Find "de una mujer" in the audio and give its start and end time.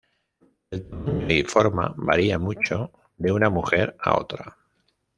3.17-3.95